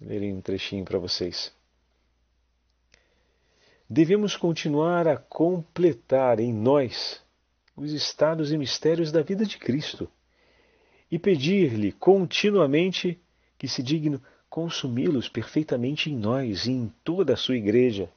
lerei 0.00 0.32
um 0.32 0.40
trechinho 0.40 0.84
para 0.84 0.98
vocês. 0.98 1.52
Devemos 3.88 4.36
continuar 4.36 5.08
a 5.08 5.16
completar 5.16 6.38
em 6.38 6.52
nós 6.52 7.22
os 7.74 7.92
estados 7.92 8.52
e 8.52 8.58
mistérios 8.58 9.10
da 9.10 9.22
vida 9.22 9.46
de 9.46 9.56
Cristo 9.58 10.08
e 11.10 11.18
pedir-lhe 11.18 11.92
continuamente 11.92 13.18
que 13.56 13.66
se 13.66 13.82
digne 13.82 14.20
consumi-los 14.50 15.28
perfeitamente 15.28 16.10
em 16.10 16.16
nós 16.16 16.66
e 16.66 16.72
em 16.72 16.92
toda 17.02 17.34
a 17.34 17.36
sua 17.36 17.56
igreja. 17.56 18.10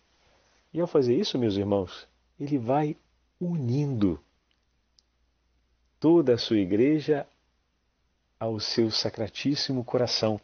E 0.74 0.82
ao 0.82 0.88
fazer 0.88 1.16
isso, 1.18 1.38
meus 1.38 1.56
irmãos, 1.56 2.08
ele 2.40 2.58
vai 2.58 2.98
unindo 3.40 4.20
toda 6.00 6.34
a 6.34 6.38
sua 6.38 6.58
igreja 6.58 7.28
ao 8.40 8.60
seu 8.60 8.90
sacratíssimo 8.90 9.84
coração. 9.84 10.40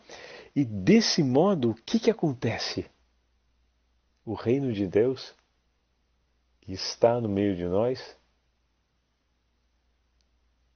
E 0.56 0.66
desse 0.66 1.24
modo, 1.24 1.72
o 1.72 1.76
que, 1.76 2.00
que 2.00 2.12
acontece? 2.12 2.86
O 4.26 4.34
reino 4.34 4.74
de 4.74 4.88
Deus, 4.88 5.34
que 6.62 6.74
está 6.74 7.22
no 7.22 7.30
meio 7.30 7.56
de 7.56 7.66
nós, 7.66 8.16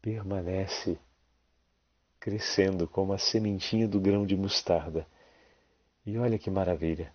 permanece 0.01 0.97
crescendo 2.19 2.88
como 2.88 3.13
a 3.13 3.17
sementinha 3.17 3.88
do 3.88 3.99
grão 3.99 4.25
de 4.25 4.36
mostarda. 4.36 5.08
E 6.05 6.17
olha 6.17 6.38
que 6.38 6.49
maravilha! 6.49 7.13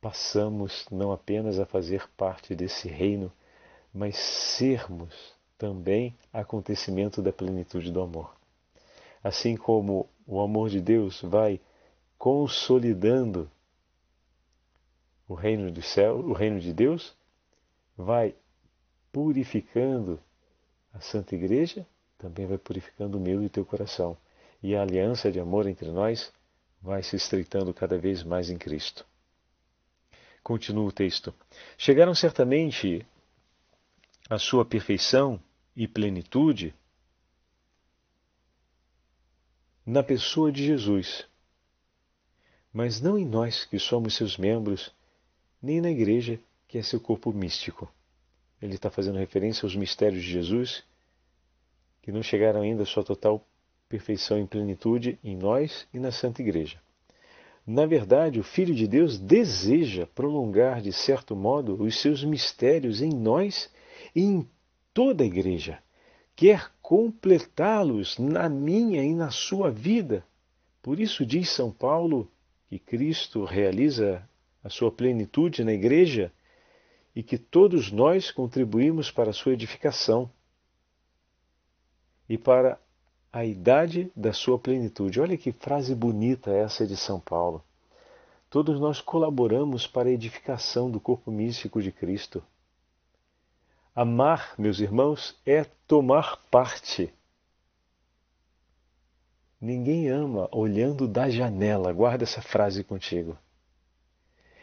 Passamos 0.00 0.86
não 0.90 1.12
apenas 1.12 1.58
a 1.58 1.66
fazer 1.66 2.08
parte 2.16 2.54
desse 2.54 2.88
reino, 2.88 3.32
mas 3.92 4.16
sermos 4.16 5.14
também 5.62 6.12
acontecimento 6.32 7.22
da 7.22 7.32
plenitude 7.32 7.92
do 7.92 8.00
amor. 8.00 8.34
Assim 9.22 9.56
como 9.56 10.08
o 10.26 10.40
amor 10.40 10.68
de 10.68 10.80
Deus 10.80 11.22
vai 11.22 11.60
consolidando 12.18 13.48
o 15.28 15.34
reino 15.34 15.70
do 15.70 15.80
céu, 15.80 16.16
o 16.16 16.32
reino 16.32 16.58
de 16.58 16.72
Deus, 16.72 17.14
vai 17.96 18.34
purificando 19.12 20.18
a 20.92 21.00
Santa 21.00 21.36
Igreja 21.36 21.86
também 22.18 22.44
vai 22.44 22.58
purificando 22.58 23.16
o 23.16 23.20
meu 23.20 23.40
e 23.40 23.46
o 23.46 23.50
teu 23.50 23.64
coração. 23.64 24.16
E 24.60 24.74
a 24.74 24.82
aliança 24.82 25.30
de 25.30 25.38
amor 25.38 25.66
entre 25.68 25.90
nós 25.90 26.32
vai 26.80 27.04
se 27.04 27.14
estreitando 27.14 27.72
cada 27.72 27.98
vez 27.98 28.24
mais 28.24 28.50
em 28.50 28.58
Cristo. 28.58 29.06
Continua 30.42 30.88
o 30.88 30.92
texto. 30.92 31.32
Chegaram 31.78 32.14
certamente 32.14 33.06
à 34.28 34.38
sua 34.38 34.64
perfeição 34.64 35.40
e 35.76 35.88
plenitude 35.88 36.74
na 39.84 40.02
pessoa 40.02 40.52
de 40.52 40.64
Jesus, 40.64 41.26
mas 42.72 43.00
não 43.00 43.18
em 43.18 43.26
nós 43.26 43.64
que 43.64 43.78
somos 43.78 44.14
seus 44.14 44.36
membros, 44.36 44.92
nem 45.60 45.80
na 45.80 45.90
igreja 45.90 46.38
que 46.68 46.78
é 46.78 46.82
seu 46.82 47.00
corpo 47.00 47.32
místico. 47.32 47.92
Ele 48.60 48.76
está 48.76 48.90
fazendo 48.90 49.18
referência 49.18 49.66
aos 49.66 49.74
mistérios 49.74 50.22
de 50.22 50.30
Jesus, 50.30 50.84
que 52.00 52.12
não 52.12 52.22
chegaram 52.22 52.62
ainda 52.62 52.84
à 52.84 52.86
sua 52.86 53.04
total 53.04 53.44
perfeição 53.88 54.40
e 54.40 54.46
plenitude 54.46 55.18
em 55.22 55.36
nós 55.36 55.86
e 55.92 55.98
na 55.98 56.10
Santa 56.10 56.40
Igreja. 56.40 56.80
Na 57.66 57.86
verdade, 57.86 58.40
o 58.40 58.44
Filho 58.44 58.74
de 58.74 58.88
Deus 58.88 59.18
deseja 59.18 60.06
prolongar, 60.06 60.80
de 60.80 60.92
certo 60.92 61.36
modo, 61.36 61.80
os 61.80 62.00
seus 62.00 62.24
mistérios 62.24 63.02
em 63.02 63.10
nós 63.10 63.70
e 64.14 64.22
em 64.22 64.48
toda 64.92 65.24
a 65.24 65.26
Igreja. 65.26 65.82
Quer 66.34 66.72
completá-los 66.80 68.18
na 68.18 68.48
minha 68.48 69.02
e 69.02 69.14
na 69.14 69.30
sua 69.30 69.70
vida. 69.70 70.24
Por 70.82 70.98
isso 70.98 71.24
diz 71.24 71.50
São 71.50 71.70
Paulo 71.70 72.30
que 72.68 72.78
Cristo 72.78 73.44
realiza 73.44 74.26
a 74.64 74.68
sua 74.68 74.90
plenitude 74.90 75.62
na 75.62 75.72
Igreja 75.72 76.32
e 77.14 77.22
que 77.22 77.36
todos 77.36 77.90
nós 77.90 78.30
contribuímos 78.30 79.10
para 79.10 79.30
a 79.30 79.34
sua 79.34 79.52
edificação 79.52 80.30
e 82.28 82.38
para 82.38 82.80
a 83.32 83.44
idade 83.44 84.10
da 84.16 84.32
sua 84.32 84.58
plenitude. 84.58 85.20
Olha 85.20 85.36
que 85.36 85.52
frase 85.52 85.94
bonita 85.94 86.50
essa 86.50 86.86
de 86.86 86.96
São 86.96 87.20
Paulo. 87.20 87.62
Todos 88.48 88.78
nós 88.78 89.00
colaboramos 89.00 89.86
para 89.86 90.08
a 90.08 90.12
edificação 90.12 90.90
do 90.90 91.00
corpo 91.00 91.30
místico 91.30 91.82
de 91.82 91.90
Cristo. 91.90 92.42
Amar, 93.94 94.54
meus 94.58 94.80
irmãos, 94.80 95.38
é 95.44 95.64
tomar 95.86 96.38
parte. 96.50 97.12
Ninguém 99.60 100.08
ama 100.08 100.48
olhando 100.50 101.06
da 101.06 101.28
janela. 101.28 101.92
Guarda 101.92 102.24
essa 102.24 102.40
frase 102.40 102.82
contigo. 102.82 103.38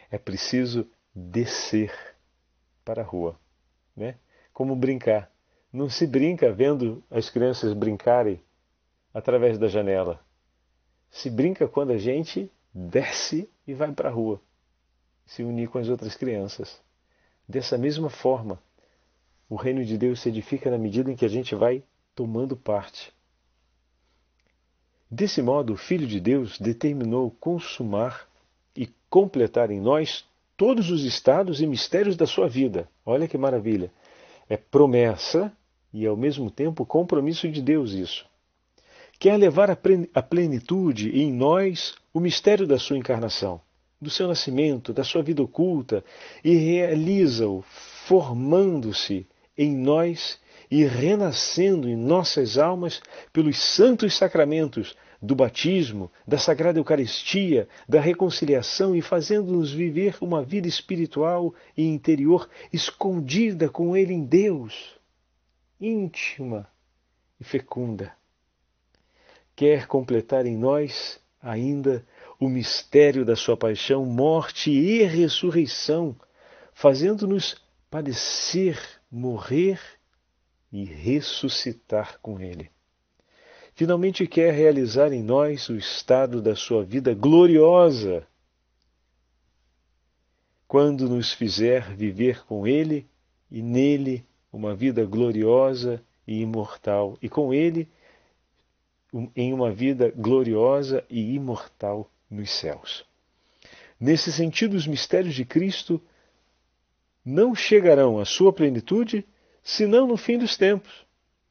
É 0.10 0.18
preciso 0.18 0.90
descer 1.14 1.94
para 2.84 3.04
a 3.04 3.06
rua, 3.06 3.40
né? 3.96 4.18
Como 4.52 4.76
brincar. 4.76 5.32
Não 5.72 5.88
se 5.90 6.08
brinca 6.08 6.52
vendo 6.52 7.04
as 7.12 7.30
crianças 7.30 7.74
brincarem 7.74 8.42
através 9.14 9.60
da 9.60 9.68
janela. 9.68 10.20
Se 11.12 11.30
brinca 11.30 11.68
quando 11.68 11.92
a 11.92 11.98
gente 12.00 12.52
desce 12.74 13.48
e 13.68 13.76
vai 13.76 13.92
para 13.92 14.10
a 14.10 14.12
rua, 14.12 14.42
se 15.28 15.44
unir 15.44 15.70
com 15.70 15.78
as 15.78 15.88
outras 15.88 16.16
crianças. 16.16 16.82
Dessa 17.48 17.78
mesma 17.78 18.10
forma, 18.10 18.62
o 19.50 19.56
reino 19.56 19.84
de 19.84 19.98
Deus 19.98 20.22
se 20.22 20.30
edifica 20.30 20.70
na 20.70 20.78
medida 20.78 21.12
em 21.12 21.16
que 21.16 21.26
a 21.26 21.30
gente 21.30 21.56
vai 21.56 21.84
tomando 22.16 22.56
parte. 22.56 23.12
Desse 25.10 25.42
modo, 25.42 25.74
o 25.74 25.78
Filho 25.78 26.06
de 26.06 26.20
Deus 26.20 26.60
determinou 26.60 27.32
consumar 27.32 28.28
e 28.76 28.88
completar 29.10 29.72
em 29.72 29.80
nós 29.80 30.24
todos 30.56 30.92
os 30.92 31.04
estados 31.04 31.62
e 31.62 31.68
mistérios 31.68 32.16
da 32.16 32.28
sua 32.28 32.48
vida. 32.48 32.88
Olha 33.06 33.28
que 33.28 33.38
maravilha! 33.38 33.92
É 34.48 34.56
promessa 34.56 35.52
e, 35.92 36.06
ao 36.06 36.16
mesmo 36.16 36.52
tempo, 36.52 36.86
compromisso 36.86 37.50
de 37.50 37.62
Deus 37.62 37.94
isso 37.94 38.30
quer 39.20 39.36
levar 39.36 39.70
à 39.70 40.22
plenitude 40.24 41.10
em 41.10 41.32
nós 41.32 41.94
o 42.14 42.22
mistério 42.22 42.66
da 42.66 42.80
sua 42.80 42.98
encarnação, 42.98 43.60
do 44.02 44.10
seu 44.10 44.28
nascimento, 44.30 44.94
da 44.94 45.04
sua 45.04 45.22
vida 45.22 45.44
oculta, 45.44 46.04
e 46.42 46.56
realiza-o 46.56 47.62
formando-se 48.08 49.28
em 49.60 49.76
nós 49.76 50.40
e 50.72 50.86
renascendo 50.86 51.90
em 51.90 51.96
nossas 51.98 52.58
almas 52.58 53.02
pelos 53.34 53.60
santos 53.60 54.16
sacramentos 54.16 54.96
do 55.22 55.36
batismo, 55.36 56.10
da 56.26 56.38
Sagrada 56.38 56.80
Eucaristia, 56.80 57.68
da 57.88 58.00
reconciliação 58.00 58.96
e 58.96 59.02
fazendo-nos 59.02 59.70
viver 59.70 60.16
uma 60.22 60.42
vida 60.42 60.66
espiritual 60.66 61.54
e 61.76 61.86
interior 61.86 62.50
escondida 62.72 63.68
com 63.68 63.98
Ele 63.98 64.14
em 64.14 64.24
Deus, 64.24 64.98
íntima 65.78 66.66
e 67.38 67.44
fecunda. 67.44 68.14
Quer 69.58 69.88
completar 69.88 70.46
em 70.46 70.56
nós 70.56 71.20
ainda 71.42 72.06
o 72.40 72.48
mistério 72.48 73.26
da 73.26 73.36
sua 73.36 73.58
paixão, 73.58 74.06
morte 74.06 74.72
e 74.72 75.04
ressurreição, 75.04 76.16
fazendo-nos 76.74 77.62
padecer, 77.92 78.99
morrer 79.12 79.80
e 80.72 80.84
ressuscitar 80.84 82.20
com 82.22 82.40
Ele. 82.40 82.70
Finalmente 83.74 84.28
quer 84.28 84.54
realizar 84.54 85.12
em 85.14 85.24
nós 85.24 85.70
o 85.70 85.76
estado 85.76 86.42
da 86.42 86.56
sua 86.56 86.84
vida 86.84 87.14
gloriosa, 87.14 88.28
quando 90.68 91.10
nos 91.10 91.34
fizer 91.34 91.96
viver 91.96 92.46
com 92.46 92.68
Ele 92.68 93.08
e 93.50 93.62
nele 93.62 94.26
uma 94.52 94.76
vida 94.76 95.06
gloriosa 95.06 96.04
e 96.28 96.42
imortal, 96.42 97.18
e 97.22 97.30
com 97.30 97.54
Ele 97.54 97.88
em 99.36 99.54
uma 99.54 99.72
vida 99.72 100.12
gloriosa 100.16 101.04
e 101.10 101.34
imortal 101.34 102.12
nos 102.30 102.52
céus. 102.52 103.06
Nesse 104.00 104.32
sentido, 104.32 104.76
os 104.76 104.86
mistérios 104.86 105.34
de 105.34 105.44
Cristo 105.44 106.02
não 107.24 107.54
chegarão 107.54 108.20
à 108.20 108.26
sua 108.26 108.52
plenitude 108.52 109.26
senão 109.64 110.08
no 110.08 110.18
fim 110.18 110.38
dos 110.38 110.58
tempos, 110.58 111.06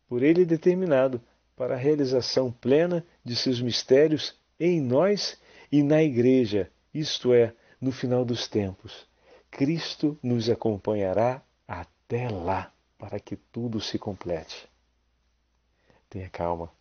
por 0.08 0.22
ele 0.22 0.44
determinado 0.44 1.20
para 1.56 1.74
a 1.74 1.78
realização 1.78 2.50
plena 2.50 3.04
de 3.24 3.36
seus 3.36 3.60
mistérios 3.60 4.34
em 4.58 4.80
nós 4.80 5.38
e 5.70 5.82
na 5.82 6.02
Igreja, 6.02 6.70
isto 6.92 7.32
é, 7.32 7.52
no 7.80 7.92
final 7.92 8.24
dos 8.24 8.48
tempos. 8.48 9.06
Cristo 9.50 10.18
nos 10.22 10.48
acompanhará 10.48 11.42
até 11.66 12.28
lá 12.28 12.72
para 12.98 13.20
que 13.20 13.36
tudo 13.36 13.80
se 13.80 13.98
complete. 13.98 14.68
Tenha 16.08 16.28
calma. 16.28 16.72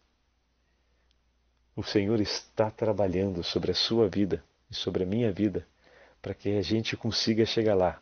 O 1.76 1.84
Senhor 1.84 2.20
está 2.20 2.72
trabalhando 2.72 3.44
sobre 3.44 3.72
a 3.72 3.76
sua 3.76 4.10
vida 4.10 4.44
e 4.72 4.76
sobre 4.76 5.04
a 5.04 5.06
minha 5.06 5.32
vida 5.32 5.68
para 6.22 6.34
que 6.34 6.58
a 6.58 6.62
gente 6.62 6.98
consiga 6.98 7.46
chegar 7.46 7.76
lá. 7.76 8.02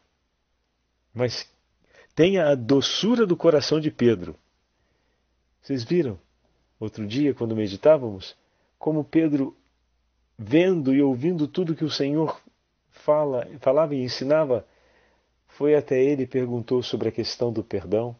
Mas 1.15 1.49
tenha 2.13 2.49
a 2.49 2.55
doçura 2.55 3.25
do 3.25 3.37
coração 3.37 3.79
de 3.79 3.89
Pedro. 3.89 4.35
Vocês 5.61 5.83
viram, 5.85 6.19
outro 6.77 7.07
dia, 7.07 7.33
quando 7.33 7.55
meditávamos, 7.55 8.35
como 8.77 9.03
Pedro, 9.03 9.55
vendo 10.37 10.93
e 10.93 11.01
ouvindo 11.01 11.47
tudo 11.47 11.75
que 11.75 11.85
o 11.85 11.89
Senhor 11.89 12.39
fala, 12.91 13.47
falava 13.61 13.95
e 13.95 14.03
ensinava, 14.03 14.67
foi 15.47 15.73
até 15.73 16.03
ele 16.03 16.23
e 16.23 16.27
perguntou 16.27 16.83
sobre 16.83 17.07
a 17.07 17.11
questão 17.11 17.51
do 17.51 17.63
perdão, 17.63 18.15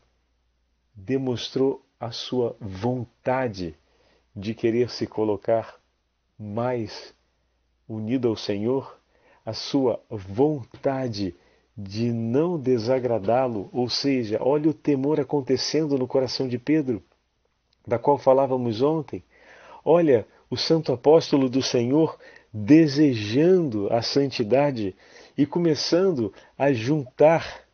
demonstrou 0.96 1.86
a 2.00 2.12
sua 2.12 2.56
vontade 2.62 3.76
de 4.34 4.54
querer 4.54 4.90
se 4.90 5.06
colocar 5.06 5.76
mais 6.40 7.14
unido 7.88 8.30
ao 8.30 8.38
Senhor, 8.38 8.98
a 9.46 9.54
sua 9.54 10.02
vontade 10.10 11.36
de 11.78 12.12
não 12.12 12.58
desagradá-lo, 12.58 13.70
ou 13.74 13.90
seja, 13.90 14.38
olha 14.42 14.70
o 14.70 14.74
temor 14.74 15.20
acontecendo 15.20 15.98
no 15.98 16.08
coração 16.08 16.48
de 16.48 16.58
Pedro, 16.58 17.04
da 17.86 18.00
qual 18.00 18.18
falávamos 18.18 18.82
ontem. 18.82 19.24
Olha 19.84 20.26
o 20.50 20.56
santo 20.56 20.94
apóstolo 20.94 21.50
do 21.50 21.62
Senhor 21.62 22.18
desejando 22.54 23.92
a 23.92 24.02
santidade 24.02 24.96
e 25.38 25.46
começando 25.46 26.34
a 26.58 26.72
juntar 26.72 27.66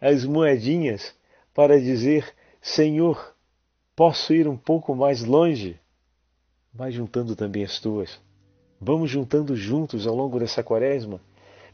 as 0.00 0.24
moedinhas 0.24 1.14
para 1.54 1.80
dizer: 1.80 2.34
Senhor, 2.60 3.34
posso 3.94 4.34
ir 4.34 4.48
um 4.48 4.56
pouco 4.56 4.94
mais 4.94 5.22
longe? 5.24 5.78
vai 6.76 6.92
juntando 6.92 7.34
também 7.34 7.64
as 7.64 7.80
tuas. 7.80 8.20
Vamos 8.78 9.10
juntando 9.10 9.56
juntos 9.56 10.06
ao 10.06 10.14
longo 10.14 10.38
dessa 10.38 10.62
quaresma, 10.62 11.18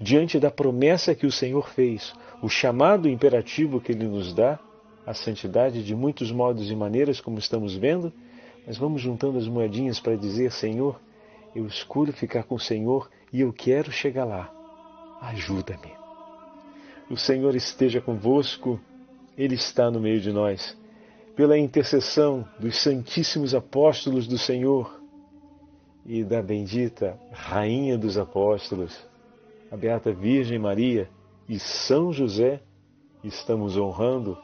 diante 0.02 0.40
da 0.40 0.50
promessa 0.50 1.14
que 1.14 1.26
o 1.26 1.32
Senhor 1.32 1.68
fez, 1.70 2.12
o 2.42 2.48
chamado 2.48 3.08
imperativo 3.08 3.80
que 3.80 3.92
Ele 3.92 4.08
nos 4.08 4.34
dá, 4.34 4.58
a 5.06 5.14
santidade 5.14 5.84
de 5.84 5.94
muitos 5.94 6.32
modos 6.32 6.70
e 6.70 6.74
maneiras, 6.74 7.20
como 7.20 7.38
estamos 7.38 7.76
vendo, 7.76 8.12
mas 8.66 8.76
vamos 8.76 9.00
juntando 9.00 9.38
as 9.38 9.46
moedinhas 9.46 10.00
para 10.00 10.16
dizer: 10.16 10.50
Senhor, 10.50 11.00
eu 11.54 11.66
escolho 11.66 12.12
ficar 12.12 12.42
com 12.42 12.56
o 12.56 12.60
Senhor 12.60 13.08
e 13.32 13.40
eu 13.40 13.52
quero 13.52 13.92
chegar 13.92 14.24
lá. 14.24 14.52
Ajuda-me. 15.20 15.92
O 17.08 17.16
Senhor 17.16 17.54
esteja 17.54 18.00
convosco, 18.00 18.80
Ele 19.38 19.54
está 19.54 19.90
no 19.90 20.00
meio 20.00 20.20
de 20.20 20.32
nós. 20.32 20.76
pela 21.34 21.58
intercessão 21.58 22.46
dos 22.58 22.82
Santíssimos 22.82 23.54
Apóstolos 23.54 24.26
do 24.26 24.36
Senhor 24.36 25.00
e 26.04 26.22
da 26.22 26.42
bendita 26.42 27.18
Rainha 27.32 27.96
dos 27.96 28.18
Apóstolos, 28.18 28.94
a 29.72 29.76
Beata 29.76 30.12
Virgem 30.12 30.58
Maria 30.58 31.08
e 31.48 31.58
São 31.58 32.12
José, 32.12 32.60
estamos 33.24 33.78
honrando 33.78 34.36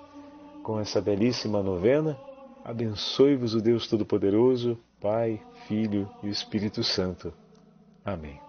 com 0.62 0.80
essa 0.80 1.02
belíssima 1.02 1.62
novena. 1.62 2.18
Abençoe-vos 2.64 3.52
o 3.52 3.60
Deus 3.60 3.86
Todo-Poderoso, 3.86 4.78
Pai, 4.98 5.38
Filho 5.66 6.08
e 6.22 6.30
Espírito 6.30 6.82
Santo. 6.82 7.30
Amém. 8.02 8.47